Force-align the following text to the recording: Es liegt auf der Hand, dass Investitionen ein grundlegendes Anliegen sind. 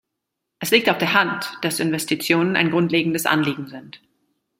Es 0.57 0.71
liegt 0.71 0.89
auf 0.89 0.97
der 0.97 1.13
Hand, 1.13 1.59
dass 1.61 1.79
Investitionen 1.79 2.55
ein 2.55 2.71
grundlegendes 2.71 3.27
Anliegen 3.27 3.67
sind. 3.67 4.01